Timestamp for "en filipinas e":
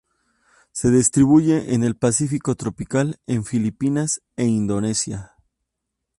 3.27-4.45